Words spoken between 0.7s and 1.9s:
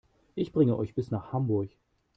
euch bis nach Hamburg